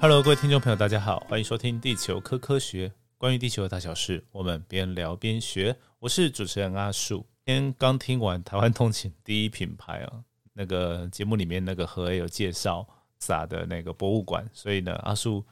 [0.00, 5.76] Hello，各位听众朋友，大家好，欢迎收听《地球科科学》，关于地球的大小事，我们边聊边学。
[5.98, 7.26] 我是主持人阿树。
[7.44, 12.86] 今天刚听完台湾通勤第一品牌啊，那个节目里面那个何有介绍
[13.18, 15.44] 撒的那个博物馆，所以呢，阿树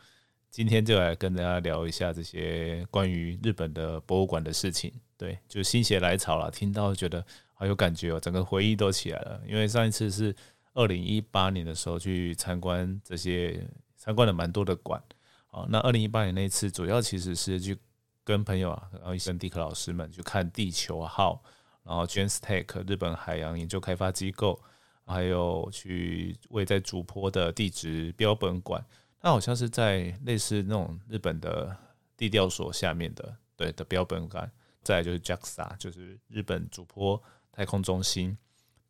[0.49, 4.93] 今天就来跟大家聊一下这些关于日本的博物馆的事情。
[5.19, 9.43] 对，就心血来潮了，听到觉得好有感觉哦，整个回忆都起来了。
[9.45, 10.33] 因为上一次是
[10.73, 13.61] 二零一八年的时候去参观这些。
[14.07, 15.03] 参观了蛮多的馆，
[15.49, 17.77] 好，那二零一八年那一次主要其实是去
[18.23, 21.43] 跟朋友啊，然后跟地科老师们去看地球号，
[21.83, 24.63] 然后 JASTEC 日本海洋研究开发机构，
[25.05, 28.81] 还有去位在主坡的地质标本馆，
[29.21, 31.77] 它好像是在类似那种日本的
[32.17, 34.49] 地调所下面的对的标本馆，
[34.85, 37.21] 再就是 JAXA 就是日本主坡
[37.51, 38.39] 太空中心。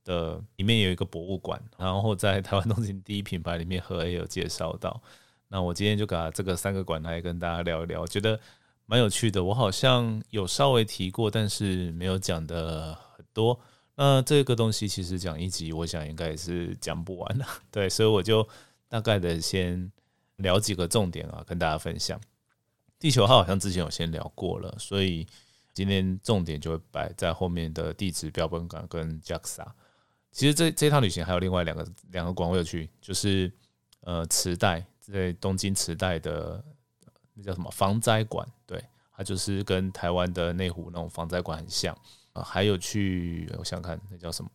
[0.06, 5.02] 的里面有一个博物馆，然后在台湾东京第一品牌里面，何 A 有介绍到。
[5.48, 8.38] 那我今天就把这个三个馆来跟大家聊一聊，觉得
[8.86, 9.42] 蛮有趣的。
[9.42, 13.58] 我好像有稍微提过，但是没有讲的很多。
[13.96, 17.44] 那这个东西其实讲一集，我想应该也是讲不完的。
[17.72, 18.46] 对，所以我就
[18.88, 19.90] 大概的先
[20.36, 22.20] 聊几个重点啊，跟大家分享。
[22.98, 25.26] 地球号好像之前有先聊过了，所以
[25.74, 29.66] 今天重点就会摆在后面的地质标本馆跟 JAXA。
[30.32, 33.50] 其实这这趟旅行还有另外两个两个馆我有去，就是
[34.00, 36.62] 呃磁带在东京磁带的
[37.32, 38.84] 那叫什么防灾馆，对，
[39.16, 41.96] 它就是跟台湾的内湖那种防灾馆很像。
[42.34, 44.50] 啊，还有去我想看那叫什么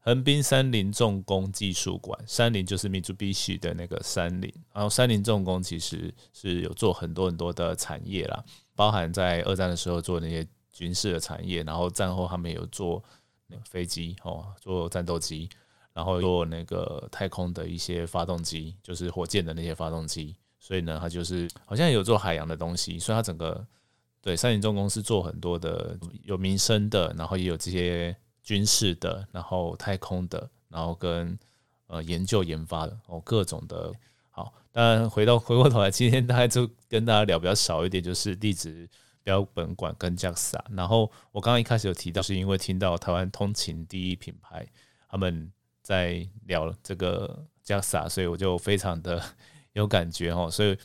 [0.00, 13.02] 横滨山林重工技术馆，山林就是 Mitsubishi 的那个山林，然后山林重工其实是有做很多很多的产业啦，包含在二战的时候做那些军事的产业，然后战后他们有做。
[13.68, 15.48] 飞机哦，做战斗机，
[15.92, 20.34] 然后做那个太空的一些发动机，就是火箭的那些发动机。
[20.58, 22.98] 所以呢，它就是好像有做海洋的东西。
[22.98, 23.66] 所以它整个
[24.20, 31.36] 对三菱重工是做很多的有民生的，然后也有这些军事的，然后太空的，然后跟
[31.88, 33.92] 呃研究研发的哦各种的。
[34.30, 38.88] 好，当然回到回过头来，今天大概就跟大家聊比较少一点，就是地址。
[39.24, 44.66] 标本馆跟 JAXA，然后我刚刚一开始有提到，是因为听到台湾通勤第一品牌
[45.08, 45.50] 他们
[45.80, 49.22] 在聊这个 JAXA，所以我就非常的
[49.74, 50.76] 有感觉哦，所以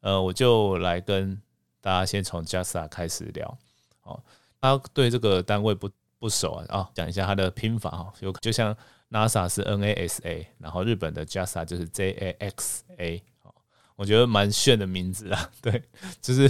[0.00, 1.40] 呃我就来跟
[1.80, 3.58] 大家先从 JAXA 开始聊，
[4.02, 4.22] 哦，
[4.60, 8.76] 大家对这个单位不不熟啊，啊讲一下它的拼法哈，有就像
[9.10, 13.52] NASA 是 NASA，然后日本的 JAXA 就是 JAXA，哦，
[13.96, 15.82] 我觉得蛮炫的名字啊，对，
[16.20, 16.48] 就是。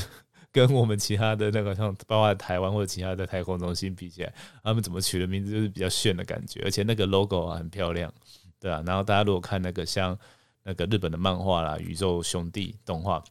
[0.52, 4.34] 跟我们其他的那个像包括台湾或者其他的太空中心比起来，
[4.64, 8.12] 他们怎么取的名字就是比较炫的感觉，而且那个 logo 啊很漂亮，
[8.58, 8.82] 对啊。
[8.84, 10.18] 然后大家如果看那个像
[10.64, 13.22] 那个日本的漫画啦，宇宙兄弟动画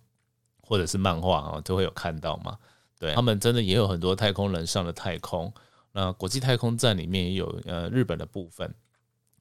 [0.62, 2.58] 或者是漫画啊，都会有看到嘛。
[2.98, 5.54] 对他们真的也有很多太空人上了太空，
[5.92, 8.74] 那国际太空站里面也有呃日本的部分，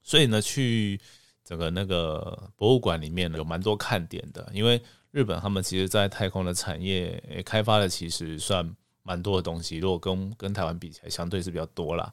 [0.02, 1.00] 所以呢去
[1.44, 4.82] 整个那个博物馆里面呢有蛮多看点的，因为。
[5.10, 12.12] 日本他们其实，在太空的产业开发的其实算蛮多的东西，如果跟跟台湾比起来，相对是比较多啦。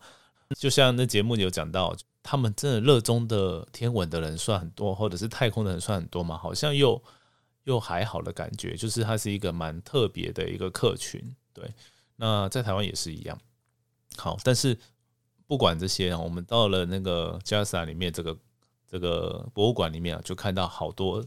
[0.58, 6.38] 就像那节目有讲到，他们真的热衷的天文的人算很多，或者是太空的人算很多嘛？
[6.38, 7.02] 好像又
[7.66, 11.36] 又还好的感觉，就是它是一个蛮特别的一个客群。
[11.52, 11.70] 对，
[12.16, 13.38] 那在台湾也是一样。
[14.16, 14.78] 好，但是
[15.48, 18.38] 不管这些，我们到了那个 JAXA 里面这个
[18.88, 21.26] 这个博物馆里面啊，就看到好多。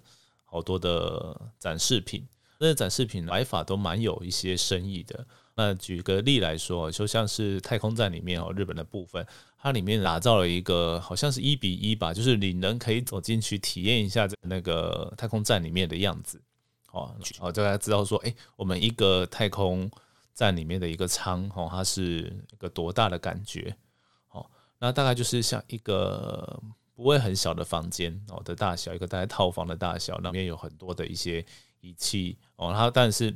[0.51, 2.27] 好多的展示品，
[2.59, 5.27] 那些展示品摆法都蛮有一些深意的。
[5.55, 9.27] 那举个例来说，就像是太空站里面哦，日本的部分，
[9.59, 16.41] 它里面打造了一个好像是一比一吧，就是你人可以走进去体验一下那个太空站里面的样子。
[16.93, 19.91] 哦，好，大家知道说，哎，我们一个太空
[20.33, 23.77] 站里面的一个舱，哦，它是一个多大的感觉？
[24.31, 24.49] 哦，
[24.79, 26.59] 那大概就是像一个。
[26.99, 31.47] 不会很小的房间哦的大小，一个大概套房的大小，里面有很多的一些
[31.79, 33.33] 仪器哦，它但是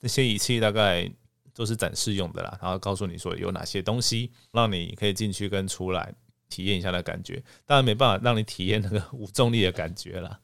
[0.00, 1.10] 那些仪器大概
[1.54, 6.14] 都是展示用的啦，然后告诉你说有哪些东西，让你可以进去跟出来
[6.50, 10.38] 体验一下的感觉，当然没办法让你体验那个无重力的感觉啦，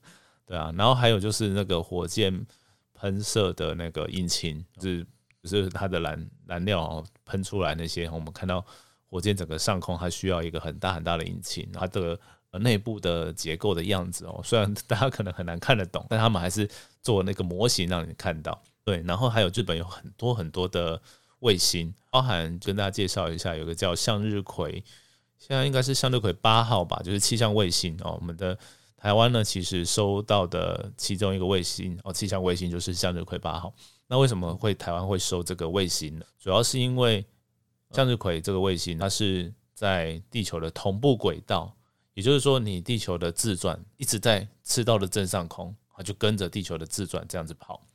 [0.47, 2.47] 对啊，然后还有就是那个火箭
[2.95, 5.07] 喷射的那个引擎，就是
[5.43, 8.65] 就是它的燃燃料喷出来那些，我们看到
[9.11, 12.19] 火箭整个上空它需要一个很大很大的引擎，它的。
[12.59, 16.69] 内部的结构的样子哦，虽然 大家可能很难看得懂，但他们还是
[17.03, 18.61] 做那个模型让你看到。
[18.85, 21.01] 对，然后还有日本有很多很多的
[21.41, 24.85] 卫星，包含跟大家介绍一下，有个叫向日葵，
[25.39, 28.17] 现在应该是向日葵八号吧，就是气象卫星哦。
[28.21, 28.59] 我们的
[28.97, 33.73] 台湾呢，其实收到的其中一个卫星哦，气象卫星就是向日葵八号。
[34.07, 36.27] 那为什么会台湾会收这个卫星呢？
[36.39, 37.25] 主要是因为
[37.91, 41.75] 向日葵这个卫星，它是在地球的同步轨道，
[42.15, 47.87] 也就是说，你地球的自转一直在赤道的正上空，它就跟着地球的自转这样子跑。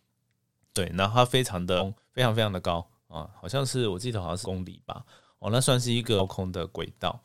[0.74, 5.04] 对，那它非常的非常非常的高啊，好像是我记得好像是公里吧。
[5.40, 7.20] 哦，那算是一个高空的轨道。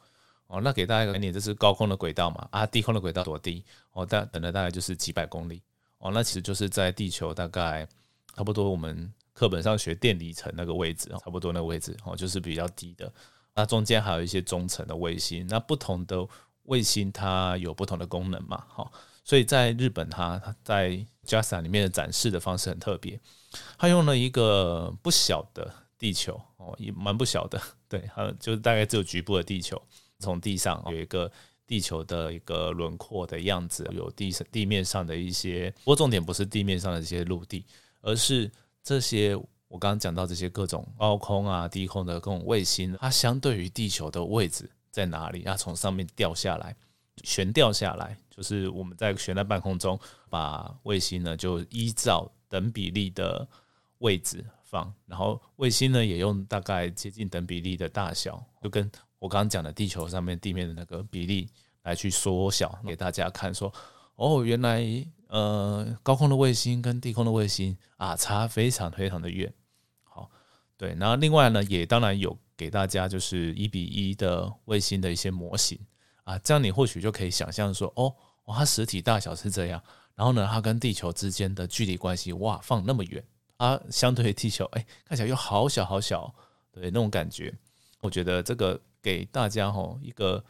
[0.46, 2.49] 哦，那给大家一个概念，这是高空的轨道嘛？
[2.50, 3.64] 啊，低空的轨道多低？
[3.93, 5.62] 哦，大等的大概就是几百公里。
[5.99, 7.87] 哦，那其实就是在地球大概。
[8.37, 13.12] 差不多，我们课本上学电离层那个位置，差不多那个位置哦，就是比较低的。
[13.55, 15.46] 那中间还有一些中层的卫星。
[15.46, 16.26] 那不同的
[16.64, 18.64] 卫星它有不同的功能嘛？
[18.69, 20.90] 好，所以在日本，它在
[21.26, 23.19] JAXA 里面的展示的方式很特别。
[23.78, 29.81] 它用了一个不小的地球哦，也蛮不小的， 对，它就是大概只有局部的地球，
[30.19, 31.31] 从地上有一个
[31.66, 37.64] 地球的一个轮廓的样子，有地地面上的一些，不过重点不是地面上的这些陆地。
[38.06, 38.52] 而是
[38.82, 39.34] 这些
[39.67, 45.43] 我刚刚讲到这些各种高空啊、低空的各种卫星，它相对于地球的位置在哪里？
[45.43, 46.76] 它从上面掉下来，
[47.25, 49.99] 悬掉下来，就是我们在悬在半空中，
[50.31, 53.46] 把卫星呢就依照等比例的
[53.99, 58.88] 位置放，然后卫星呢也用大概接近等比例的大小，就跟
[59.19, 61.50] 我刚刚讲的地球上面地面的那个比例
[61.82, 63.73] 来去缩小给大家看，说
[64.14, 64.85] 哦，原来。
[65.29, 69.52] 呃，高空的卫星跟低空的卫星啊，差非常非常的远。
[70.05, 70.31] 好，
[70.76, 75.79] 对，然后另外呢，也当然有给大家就是一比一的卫星的一些模型
[76.25, 78.15] 啊，这样你或许就可以想象说，哦，
[78.45, 79.83] 哦，它实体大小是这样，
[80.15, 83.25] 然后呢，它跟地球之间的距离关系，哇，放那么远
[83.56, 86.35] 啊，相对于地球，哎，看起来又好小好小，
[86.73, 87.53] 对，那种感觉，
[88.01, 90.45] 我觉得这个给大家吼一个。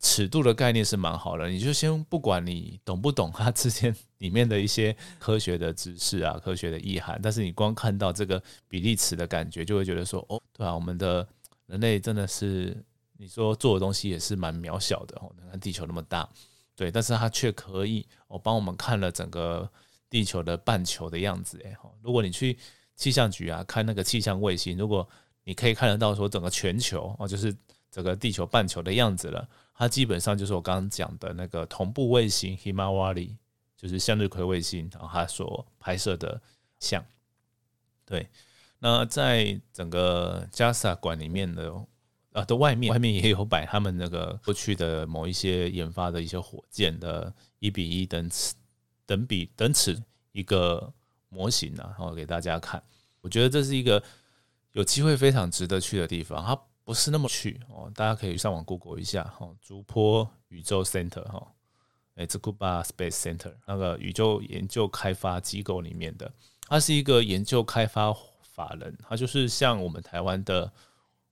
[0.00, 11.26] 尺度的概念是蛮好的，你就先不管你懂不懂它之间里面的一些科学的知识啊、科学的意涵，但是你光看到这个比例尺的感觉，就会觉得说，哦，对啊，我们的
[11.68, 12.76] 人类真的是
[13.16, 16.28] 你说做的东西也是蛮渺小的哦，你看地球那么大，
[16.74, 19.70] 对，但是它却可以哦帮我们看了整个
[20.10, 22.58] 地球的半球的样子，哎，如果你去
[22.96, 25.08] 气象局啊看那个气象卫星，如果
[25.44, 27.54] 你可以看得到说整个全球哦，就是
[27.90, 29.48] 整个地球半球的样子了。
[29.74, 33.36] 它基本上就是我刚刚讲的那个同步卫星 Himawari，
[33.76, 36.40] 就是向日葵卫星，然后它所拍摄的
[36.80, 37.04] 像。
[38.04, 38.28] 对，
[38.78, 41.72] 那在整个 JAXA 馆里面的
[42.32, 48.54] 啊的外面，外面也有摆他们那个过去的某一些研发的一些火箭的一比一等尺
[49.04, 50.00] 等比等尺
[50.32, 50.92] 一个
[51.28, 52.82] 模型啊，然后给大家看。
[53.20, 54.00] 我觉得这是一个
[54.72, 56.44] 有机会非常值得去的地方。
[56.44, 61.52] 它不是那么去哦，大家可以上网 Google 一下哈，竹坡宇宙 Center 哈，
[62.14, 66.32] 哎，这 g o b a Space Center 那个宇宙研究开发机构里面的，
[66.68, 68.12] 它是一个研究开发
[68.58, 70.72] 法人，它就是像我们台湾的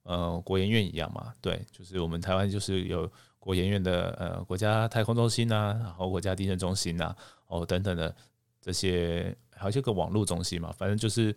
[0.04, 7.12] 呃国研院一样嘛，对，就是我们台湾就是有国研院的呃国家太空中心呐，然后国家地震中心呐，
[7.48, 8.14] 哦等等的
[8.60, 11.34] 这些，还有这个网络中心嘛，反正就是。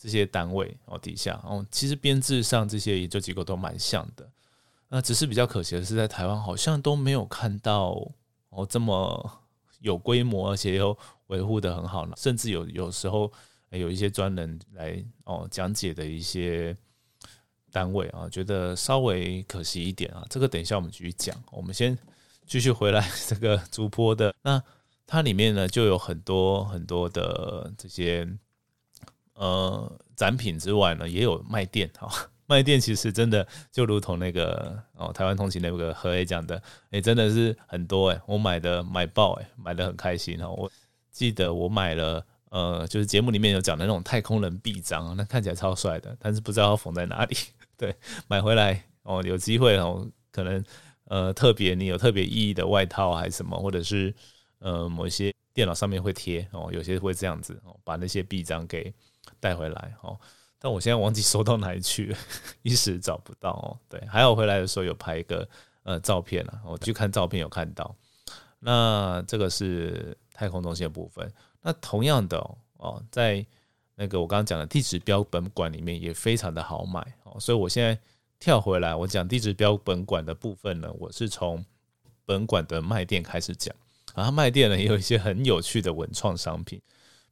[0.00, 4.24] 这些单位哦底下哦，其实编制上这些研究机构都蛮像的，
[4.86, 8.08] 那只是比较可惜的是，在台湾好像都没有看到
[8.50, 9.42] 哦这么
[9.80, 12.14] 有规模，而且又维护的很好呢。
[12.16, 13.32] 甚至有有时候
[13.70, 16.76] 有一些专人来哦讲解的一些
[17.70, 20.24] 单位啊，觉得稍微可惜一点啊。
[20.30, 21.98] 这个等一下我们继续讲，我们先
[22.46, 24.62] 继续回来这个竹坡的，那
[25.06, 28.28] 它里面呢就有很多很多的这些。
[29.40, 32.10] 呃，展品之外呢，也有卖店哈。
[32.46, 36.60] 卖店其实真的就如同那个哦，台湾通勤那个何 A 讲的，
[36.90, 40.48] 哎，真的是很多哎，我买的买爆哎，买的很开心哈。
[40.48, 40.68] 我
[41.12, 47.36] 记得我买了呃，就是节目里面有讲的那种太空人臂章，那看起来超帅的，但是不知道要缝在哪里。
[47.76, 47.94] 对，
[48.26, 50.64] 买回来哦，有机会哦，可能
[51.04, 54.14] 呃特别你有特别意义的外套还是什么，或者是
[54.58, 58.92] 呃某一些电脑上面会贴哦，有些会这样子哦，把那些臂章给。
[59.40, 60.18] 带回来哦，
[60.58, 62.18] 但我现在忘记收到哪里去了，
[62.62, 63.78] 一时找不到哦。
[63.88, 65.48] 对，还有回来的时候有拍一个
[65.84, 67.94] 呃照片啊，我去看照片有看到。
[68.58, 71.30] 那这个是太空中心的部分。
[71.62, 72.38] 那同样的
[72.78, 73.44] 哦，在
[73.94, 77.98] 那个我刚刚讲的地址标本馆里面也非常的好买哦，所以我现在
[78.38, 81.64] 跳回来，我讲地址标本馆的部分呢，我是从
[82.24, 83.74] 本馆的卖店开始讲，
[84.14, 86.80] 然后卖店呢也有一些很有趣的文创商品。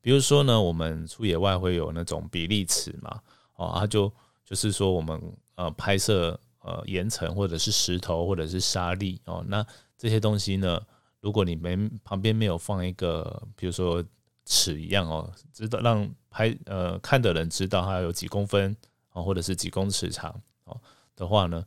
[0.01, 3.21] 比如说呢，我们出野外会有那种比例尺嘛，
[3.55, 4.13] 哦，它就
[4.45, 5.21] 就是说我们
[5.55, 9.65] 呃拍摄呃岩层或者是石头或者是沙粒哦，那
[9.97, 10.81] 这些东西呢，
[11.27, 14.01] 如果你没旁边没有放一个，比如说
[14.45, 18.77] 尺一样哦，知道让拍呃看的人知道它有几公分
[19.11, 20.31] 哦，或者是几公尺长
[20.67, 20.81] 哦
[21.17, 21.67] 的话呢，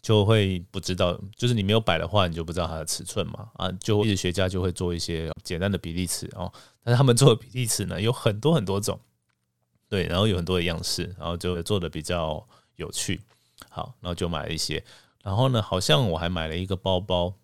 [0.00, 6.50] 就会不知道，就是你没有摆的话，你就不知道它的尺寸嘛啊，就历史学家就会做一些简单的比例尺哦，
[6.82, 8.98] 但是他们做的比例尺呢有很多很多种，
[9.90, 13.20] 对，然后有很多的样式，然后就做的比较有趣，
[13.68, 14.82] 好，然后就买了一些，
[15.22, 17.34] 然后呢，好像我还买了一个包包。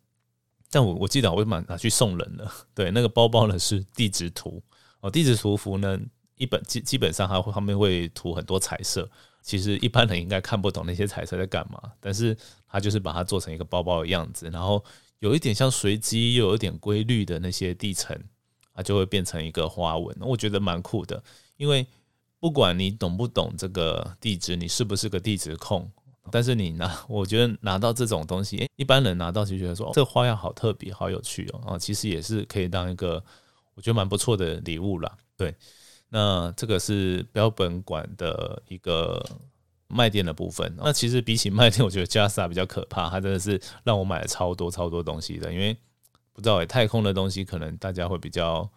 [0.70, 2.52] 但我我记得我会买拿去送人了。
[2.74, 4.62] 对，那个包包呢是地质图
[5.00, 5.98] 哦，地质图符呢
[6.36, 9.08] 一本基基本上它会后面会涂很多彩色，
[9.42, 12.36] 其实一般人应该看不懂那些彩色在干嘛，但是
[12.68, 14.82] 它就是把它做成一个包包的样子，然后
[15.18, 18.18] 有一点像随机又有点规律的那些地层，
[18.72, 21.22] 它就会变成一个花纹，我觉得蛮酷的，
[21.56, 21.86] 因为
[22.38, 25.90] 不管你懂不懂这个地质，你是不是个地质控。
[26.30, 31.72] 但是你拿， 我觉得拿到这种东西，一般人拿到就觉得说，这花样好特别，好有趣哦。
[31.72, 33.22] 啊，其实也是可以当一个，
[33.74, 35.16] 我觉得蛮不错的礼物啦。
[35.36, 35.54] 对，
[36.10, 39.24] 那这个是标本馆的一个
[39.88, 40.72] 卖店的部分。
[40.76, 45.50] 那其实比起卖店， 我觉得加萨比较可怕，它真的是让我买了超多超多东西的。
[45.52, 45.76] 因为
[46.32, 48.70] 不知道诶，太空的东西可能大家会比较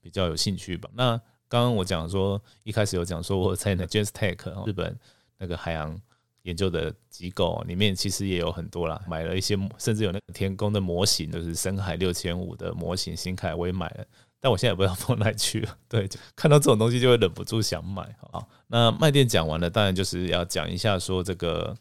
[0.00, 0.88] 比较有兴趣吧。
[0.94, 1.10] 那
[1.46, 4.98] 刚刚我讲说，一开始有讲说我在那 j a z z Tech 日本
[5.38, 6.00] 那个海洋。
[6.46, 14.06] 研究的机构里面其实也有很多啦，买了一些，甚至有那个天宫的模型，就是深海六千五的模型，新凯我也买了，
[14.40, 15.76] 但我现在也不知道放哪去了。
[15.88, 18.16] 对，看到这种东西就会忍不住想买。
[18.30, 21.76] 好，那卖店讲完了，当然就是要讲一下说这个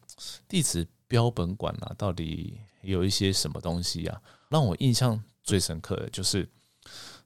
[0.48, 4.20] 地址标本馆啊，到底有一些什么东西啊？
[4.50, 6.50] 让我印象最深刻的就是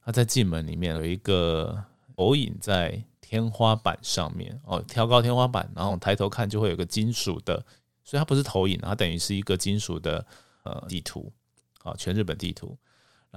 [0.03, 1.81] 他在进门里面有一个
[2.17, 3.01] 投影在。
[3.29, 7.63] 天花板上面哦，挑高天花板，然后抬头看就会有个金属的，
[8.03, 10.25] 所以它不是投影，它等于是一个金属的
[10.63, 11.31] 呃地图，
[11.83, 12.75] 啊，全日本地图，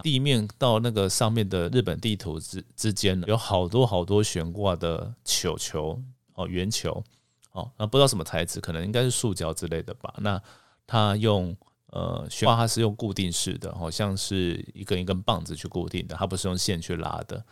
[0.02, 6.02] 地面到那个上面的日本地图之之间呢，有好多好多悬挂的球球
[6.36, 7.04] 哦，圆球
[7.52, 10.14] 哦，那不知道什么材质，可能应该是塑胶之类的吧。
[10.20, 10.42] 那
[10.86, 11.54] 它用
[11.88, 17.44] 呃悬挂，它是用固定式的，好像是一根一根棒子去固定的，它不是用线去拉的。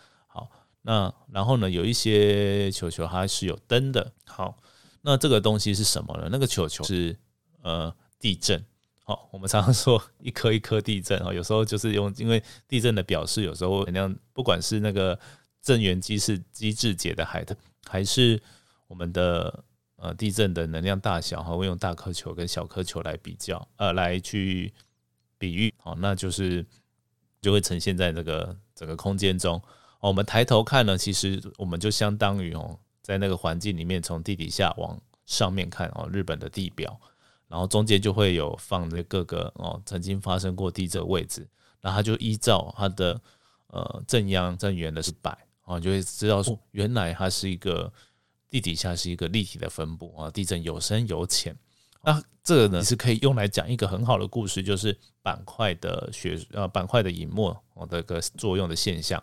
[0.83, 4.13] 那然后呢，有一些球球它是有灯的。
[4.25, 4.57] 好，
[5.03, 6.29] 那这个东西是什么呢？
[6.31, 7.17] 那个球球是
[7.63, 8.65] 呃地震。
[9.05, 15.19] 好，我们常常说一颗一颗地震啊，有时候就是用因为地震的表示，有时候能量不管是那个
[15.61, 17.57] 震源机是机制解的海的，
[17.87, 18.41] 还是
[18.87, 19.65] 我们的
[19.97, 24.73] 呃地震的能量大小，哈，会用大颗球跟小颗球来比较，呃，来去
[25.37, 25.75] 比喻。
[25.79, 26.65] 好，那就是
[27.43, 29.61] 就会呈现在这个整个空间中。
[30.01, 36.99] 我们抬头看呢，其实我们就相当于哦，在那个环境里面，从地底下往上面看哦，日本的地表，
[37.49, 41.47] 然后中间就会有放这各个哦曾经发生过地震位置，
[41.81, 43.21] 然后它就依照它的
[43.69, 47.93] 呃正央正圆的是摆哦，就会知道说原来它是一个
[48.49, 51.55] 地底下是一个立体的分布啊，地震有深有浅。
[52.03, 59.23] 那这个呢是可以用来讲一个很好的故事，就是板块的学呃板块的隐没哦的个作用的现象。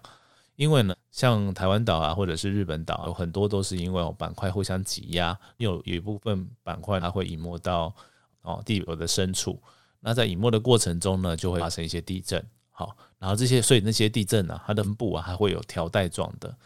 [0.57, 7.95] 因为呢，像台湾岛啊，或者是日本岛，有很多都是因为板块互相挤压，有有一部分板块它会隐没到
[8.41, 9.61] 哦地表的深处。
[9.99, 12.43] 那在隐没的过程中呢，就会发生一些地震。
[12.71, 16.57] 好，然后这些所以那些地震呢，它的分布啊还会有条带状的，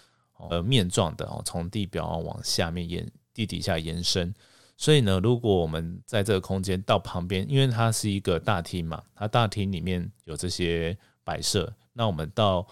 [0.50, 4.34] 呃面状的哦，从地表往下面延地底下延伸。
[4.78, 12.66] 所以呢，如果我们在这个空间到旁边，因为它是一个大厅嘛，它大厅里面有这些摆设，那我们到。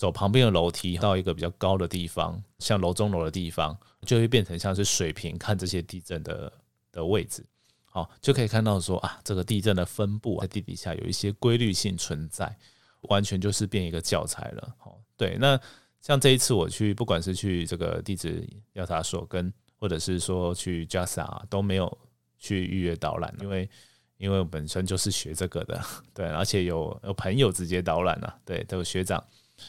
[0.00, 6.50] 走旁边的楼梯到一个比较高的地方，像楼中楼的地方，就会变成像是水平看这些地震的
[6.90, 7.44] 的位置，
[7.84, 12.56] 好，就可以看到说啊，这个地震的分布在地底下有一些规律性存在，
[13.10, 14.74] 完全就是变一个教材了。
[14.78, 15.60] 好，对，那
[16.00, 21.98] 像这一次我去，不管是去这个地质调查所，跟或者是说去 JASA 都没有
[22.38, 23.68] 去预约导览，因为
[24.16, 25.78] 因为本身就是学这个的，
[26.14, 29.22] 对，而且有有朋友直接导览啊，对，都有学长。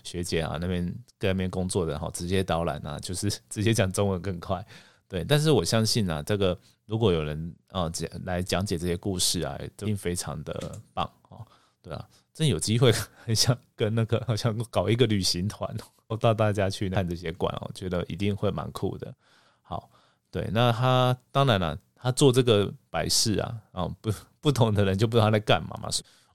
[0.03, 0.85] 学姐啊，那边
[1.19, 4.65] 在那边工作的哈，直接导览啊， 就是直接讲中文更快。
[5.07, 11.45] 对，但是我相信啊，这个如果有人啊讲来讲解这些故事啊，一定非常的棒哦。
[11.81, 12.91] 对啊，真有机会
[13.25, 15.75] 很想跟那个好像搞一个旅行团，
[16.07, 19.13] 我带大家去看这些馆哦，觉得一定会蛮酷的。
[19.61, 19.89] 好，
[20.29, 25.89] 对，那他当然了，他做这个摆饰啊，啊不不同的人就不知道他在干嘛嘛。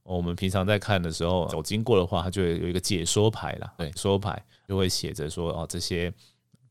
[0.07, 3.75] 我们平常在看的时候，走经过的话，它就会有一个解说牌啦。
[3.77, 6.13] 对，说牌就会写着说哦，这些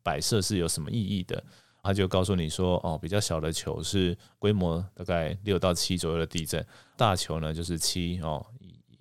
[0.01, 1.44] 摆设是有什么意义的。
[1.84, 6.65] 他就告诉你说哦，比较小的球是规模大概六到七左右的地震，
[6.98, 8.44] 大球呢就是七哦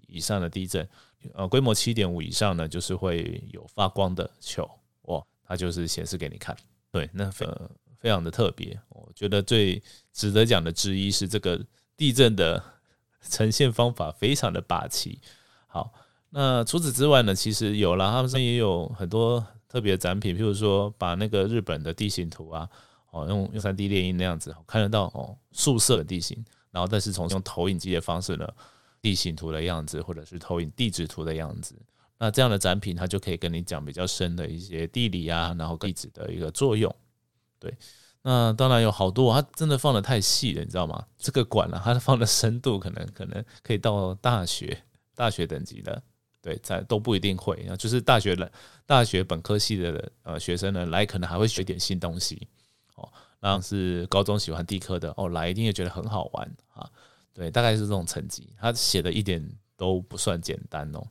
[0.07, 0.87] 以上的地震，
[1.33, 4.69] 呃，规模七点五以上呢，就是会有发光的球，
[5.05, 6.55] 哇，它就是显示给你看。
[6.93, 8.79] 对，那呃非常的特别。
[8.91, 11.59] 我觉得最值得讲的之一是这个
[11.97, 12.62] 地震的
[13.28, 15.21] 呈现方法非常的霸气。
[15.66, 15.93] 好，
[16.31, 22.69] 那除此之外呢，其实有了，他们也有很多特别的展品，譬如说把那个日本的地形图啊，
[23.11, 28.49] 哦，用用三 D 列印那样子看得到哦，宿舍的地形，然后但是从用投影机的方式呢，
[29.02, 31.75] 地形图的样子，或者是投影地质图的样子，
[32.19, 36.95] 那这样的展品它就可以跟你讲比较深的一些地理啊，然后地质的一个作用。
[37.59, 37.76] 对，
[38.25, 41.07] 那当然有好多，它真的放的太细了，你知道吗？
[41.16, 44.83] 这个馆呢，它放的深度可能可能可以到大学。
[45.16, 46.02] 大学等级的，
[46.43, 48.50] 对，在都不一定会，就是大学的
[48.85, 52.49] 大学本科系的呃学生呢来，可能还会学点新东西，
[52.97, 56.90] 哦，那是高中喜欢地科的哦来，一定也觉得很好玩啊，
[57.33, 61.07] 对，大概是这种成绩，他写的一点都不算简单哦。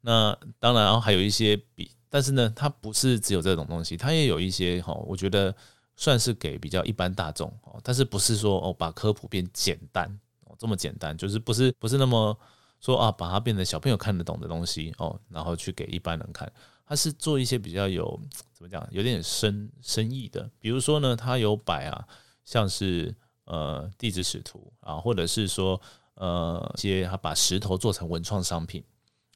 [0.00, 5.54] 那当然，然后还有一些比，但是呢，它不是只有这种东西，它也有一些哈，我觉得
[5.96, 10.08] 算是给比较一般大众哦，但是不是说哦把科普变简单
[10.44, 12.38] 哦这么简单，就是不是不是那么。
[12.80, 16.52] 说啊，把它变成小朋友看得懂的东西哦，然后去给一般人看。
[16.84, 18.20] 他是做一些比较有
[18.52, 20.50] 怎么讲，有点深深意的。
[20.60, 22.06] 比如说呢，他有摆啊，
[22.44, 23.14] 像是
[23.46, 25.80] 呃地质使图啊，或者是说
[26.16, 28.84] 呃一些他把石头做成文创商品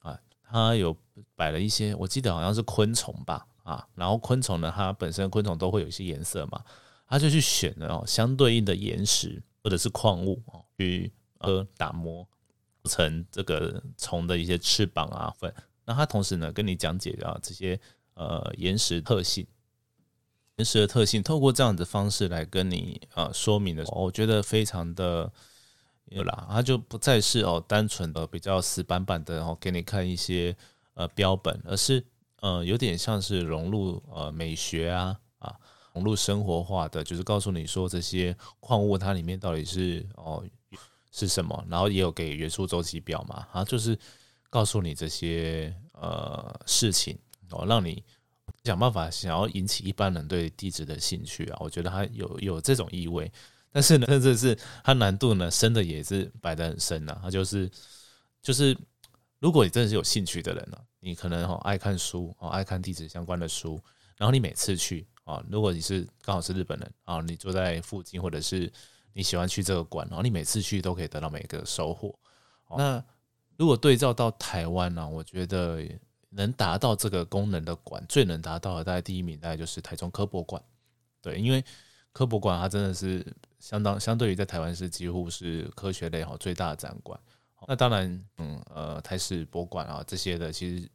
[0.03, 0.15] 啊。
[0.43, 0.95] 他有
[1.35, 3.87] 摆了一些，我记得好像是昆虫吧啊。
[3.95, 6.63] 然后昆虫呢，它本身昆虫都会有一些颜色嘛，
[7.07, 12.27] 它就去选了哦相对应的岩石或者是矿物哦，去呃打磨。
[12.85, 15.53] 成这个虫的一些翅膀啊粉，
[15.85, 17.77] 那它同时呢跟你讲解啊这些
[18.13, 19.45] 呃岩石特性，
[20.55, 25.29] 岩石的特性，透过这样的方式来跟你啊说明的，我觉得非常的
[26.05, 30.55] 有啦，它就不再是哦单纯的比较死板板的，然后给你看一些
[30.93, 32.03] 呃标本，而是
[32.41, 35.55] 呃有点像是融入呃美学啊啊
[35.93, 40.43] 融入生活化的，就是告诉你说这些矿物它里面到底是哦。
[41.11, 41.65] 是什么？
[41.67, 43.97] 然后也有给元素周期表嘛，啊，就是
[44.47, 47.17] 告诉你这些呃事情
[47.49, 48.03] 哦，让你
[48.63, 51.57] 想办法想要引起一般人对地质的兴趣啊。
[51.61, 53.29] 我觉得它有有这种意味，
[53.71, 57.19] 但是呢， 甚至是它难度呢深的也是摆的很深呐。
[57.23, 57.67] 它就是
[58.43, 58.77] 就是，
[59.39, 63.81] 如果你真的是有兴趣的人呢，你可能哦爱看书哦，爱看地质相关的书，
[64.17, 68.71] 然后你每次去啊，如果你是刚好是日本人啊，你坐在附近或者是。
[69.11, 72.17] 你喜欢去这个馆，然后你每次去都可以得到每个收获。
[72.77, 73.03] 那
[73.57, 75.05] 如果对照到台湾呢？
[75.09, 75.83] 我觉得
[76.29, 80.63] 能达到这个功能的馆，最能达到的大概第一名，大概就是台中科博馆。
[81.21, 81.61] 对，因为
[82.13, 83.25] 科博馆它真的是
[83.59, 87.19] 相当相对于在台湾是几乎是科学类哈最大的展馆。
[87.67, 90.89] 那当然，嗯呃，台史博物馆啊这些的，其实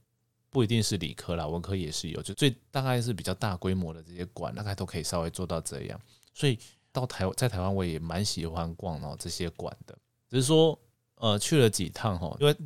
[0.51, 6.01] 不一定是理科啦，文科也是有，就最大概是比较大规模的这些馆，大概都可以稍微做到这样。
[6.33, 6.59] 所以。
[6.95, 9.99] 到台在台湾我也蛮喜欢逛哦这些馆的，
[10.31, 10.81] 只是说
[11.17, 12.57] 呃去了几趟哈，因为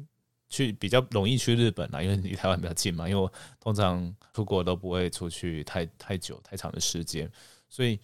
[0.51, 3.09] 去比较容易去日本啦，因为离台湾比较近嘛。
[3.09, 7.27] 因为我通常出国都不会出去太太久太长的时间，
[7.71, 7.99] 所以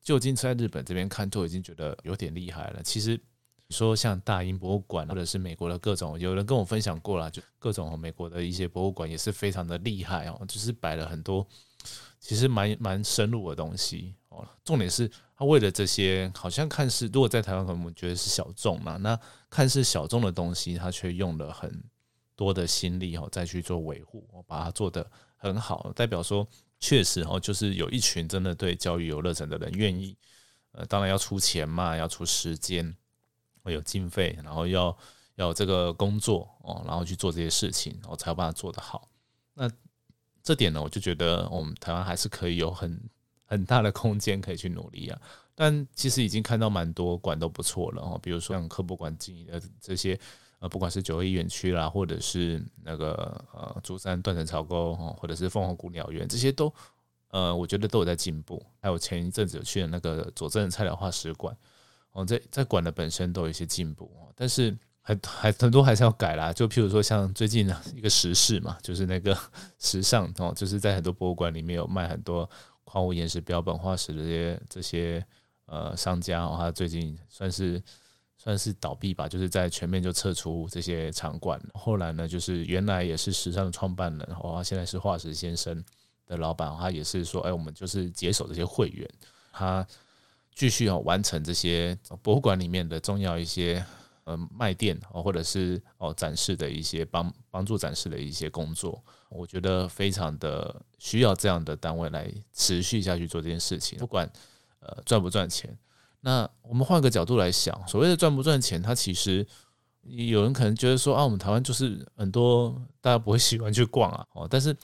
[0.00, 2.80] 就近在日本这边看就已经觉得有点厉害了。
[2.84, 3.33] 其实你
[3.74, 11.46] 说像大英博物馆或者是美国的各种，有人跟我分享过了，就各种美国的一些博物馆也是非常的厉害哦，就是摆了很多
[12.20, 14.46] 其实蛮蛮深入的东西哦。
[14.64, 15.10] 重点是。
[15.36, 19.18] 他为了这些，好像看似如果在台湾可能我们觉得是小众嘛，那
[19.50, 21.82] 看似小众的东西，他却用了很
[22.36, 25.04] 多的心力哦，再去做维护，我把它做得
[25.36, 26.46] 很好，代表说
[26.78, 30.16] 确实哦，就是有一群真的对教育有热忱的人，愿意
[30.70, 32.96] 呃，当然要出钱嘛，要出时间，
[33.64, 34.96] 会有经费，然后要
[35.34, 39.08] 要这个工作哦，然后去做这些事情，然后才有办法做得好。
[39.54, 39.68] 那
[40.44, 43.00] 这点呢，我就觉得我们台湾还是可以有很。
[43.46, 45.20] 很大的空间可以去努力啊，
[45.54, 50.18] 但其实已经看到蛮多馆都不错了哦，比如说像科博馆经营的这些，
[50.60, 56.72] 呃，不管是九一园区啦，或者是那个呃竹山断层槽沟哦，或者是凤凰谷鸟园，这些都
[57.28, 58.64] 呃，我觉得都有在进步。
[58.80, 61.54] 还有前一阵子有去的那个佐证菜鸟化石馆
[62.14, 66.52] 哦，在在馆的本身都有一些进步，但是还还很多还是要改啦。
[66.52, 69.38] 就譬如说像最近一个时事嘛，就是那个
[69.78, 72.48] 时尚哦，就是在很多博物馆里面有卖很多。
[72.86, 75.26] 矿物岩石标本化石的这些这些
[75.66, 77.82] 呃商家哦，他最近算是
[78.36, 81.60] 算是倒闭吧，就是在全面就撤出这些场馆。
[81.72, 85.82] 后来呢，就是原来也是时尚的创办人，哦，现在是化石先生
[86.24, 89.10] 的老板，他也是说，哎，我们就是接手这些会员，
[89.50, 89.84] 他
[90.54, 93.84] 继续要完成这些博物馆里面的重要一些
[94.24, 104.30] 呃卖店哦，或者是哦展示的一些帮帮助展示的一些工作，我觉得非常的需要这样的单位来持续下去做这件事情，不管
[104.80, 105.76] 呃赚不赚钱。
[106.20, 109.46] 那我们换个角度来想，所谓的赚不赚钱，它其实
[110.04, 114.74] 有人可能觉得说啊，我们台湾就是很多大家不会喜欢去逛啊，哦，但是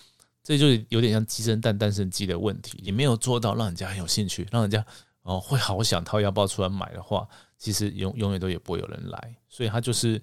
[0.43, 4.85] 这就有点像鸡生蛋，蛋生鸡的问题，你没有做到让人家很有兴趣，让人家
[5.23, 7.29] 哦会好想掏腰包出来买的话，
[7.59, 10.21] 其实永永远都也不会有人来，所以它就是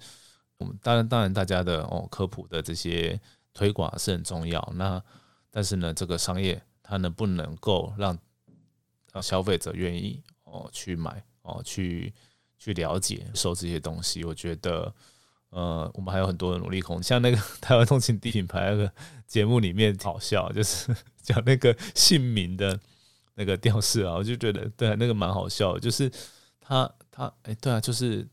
[0.58, 3.20] 我们当然当然大家的哦科普的这些
[3.52, 5.02] 推广是很重要，那
[5.50, 8.18] 但是呢，这个商业它能不能够让
[9.12, 10.22] 让消费者愿意？
[10.50, 12.10] 哦，去买哦，去
[12.58, 14.90] 去了解收这些东西，我觉得
[15.50, 17.02] 呃，我们还有很多的努力空。
[17.02, 18.90] 像那个 台湾通勤第一品牌那个
[19.26, 22.80] 节目里面好笑，就是 讲那个姓名的
[23.38, 25.78] 那个调式啊，我就觉得对，那个蛮好笑。
[25.78, 26.10] 就是
[26.60, 28.26] 他他哎，对啊，就是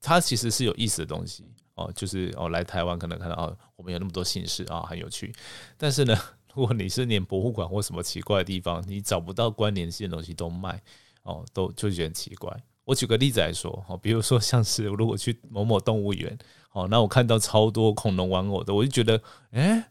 [0.00, 5.34] 他其实是有意思的东西哦，就是哦来台湾可能看到哦，我们有那么多姓氏啊，很有趣。
[5.78, 6.14] 但是呢，
[6.54, 10.80] 如果你是连博物馆或什么奇怪的地方，你找不到关联性的东西都卖。
[11.22, 12.54] 哦，都就觉得很奇怪。
[12.84, 16.38] 我举个例子来说，哦，比如说像是如果去某某动物园，
[16.72, 19.18] 哦，那我看到超多恐龙玩偶的，我就觉得，
[19.52, 19.90] 哎，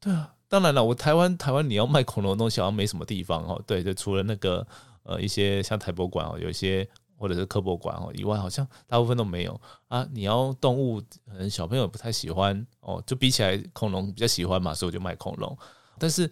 [0.00, 4.64] 对啊，当然了，我台湾台湾你要卖恐龙的东西好像没什么地方哦，对，就除了那个
[5.02, 10.06] 呃一些像台博馆哦，有一些或者是科博馆哦以外，好像大部分都没有啊。
[10.12, 15.58] 你要动物，可能小朋友不太喜欢哦，就比起来恐龙比较喜欢嘛，所以我就卖恐龙。
[15.98, 16.30] 但是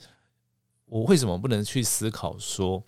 [0.84, 2.80] 我为什么不能去思考说？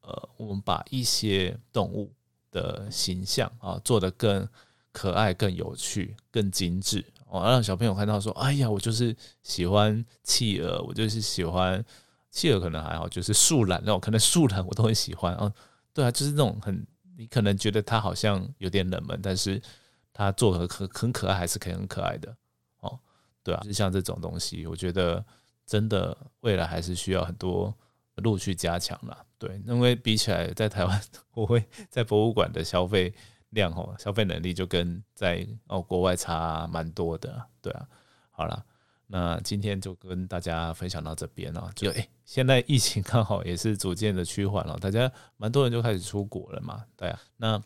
[0.00, 2.10] 呃，我们把一些动物
[2.50, 4.48] 的形象啊做得更
[4.90, 11.84] 可爱、更有趣、更精致哦，让小朋友看到说：“哎呀，我就是喜欢企鹅，我就是喜欢
[12.30, 15.52] 企鹅，可能还好，就是树懒那种，可能树懒我都很喜欢啊。”
[15.92, 16.86] 对啊，就是那种很
[17.16, 19.60] 你可能觉得它好像有点冷门，但是
[20.12, 22.34] 它做的很很可爱，还是可以很可爱的
[22.80, 22.98] 哦。
[23.42, 25.24] 对啊，就像这种东西，我觉得
[25.66, 27.74] 真的未来还是需要很多。
[28.22, 31.00] 路去加强了，对，因为比起来在台湾，
[31.34, 33.14] 我会在博物馆的消费
[33.50, 37.86] 量哦，消费能力就跟在哦国外差蛮多的，对啊。
[38.30, 38.64] 好了，
[39.06, 41.70] 那今天就跟大家分享到这边了。
[41.74, 47.20] 就诶，现在疫情刚好也是逐渐的趋缓了，大家蛮多人就开始出国了嘛，对啊。
[47.36, 47.62] 那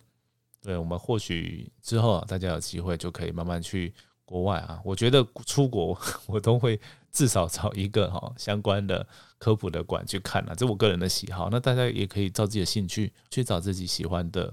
[0.63, 3.93] 对我们或许之后大家有机会就可以慢慢去
[4.25, 4.81] 国外啊。
[4.85, 6.81] 我觉得出国 我都会。
[7.13, 11.51] 至少找一个哈相关的科普的馆去看了，这我个人的喜好。
[11.51, 14.51] 那大家也可以照自己的兴趣去找自己喜欢的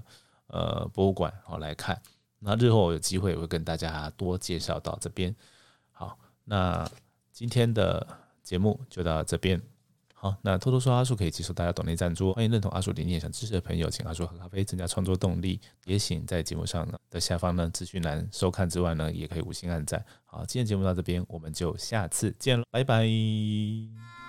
[0.50, 2.00] 呃博物馆好来看。
[2.38, 5.34] 那日后有机会也会跟大家多介绍到这边。
[5.92, 6.90] 好，那
[7.32, 8.06] 今天的
[8.42, 9.60] 节目就到这边。
[10.14, 15.58] 好，那偷偷说阿树可以接受大家懂内赞助，欢迎认同阿树理念想支持的朋友，请阿树喝咖啡增加创作动力。
[15.86, 20.04] 也请在节目上呢的下方呢资讯栏收看之外呢，也可以五星按赞。
[20.26, 24.19] 好，今天节目到这边，我们就下次见了，拜拜。